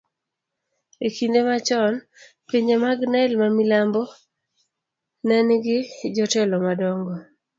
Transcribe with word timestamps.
e 1.05 1.07
kinde 1.15 1.39
machon, 1.49 1.93
pinje 2.47 2.75
mag 2.83 2.99
Nile 3.11 3.35
mamilambo 3.43 4.01
ne 5.27 5.37
nigi 5.47 5.77
jotelo 6.15 6.55
madongo. 6.65 7.13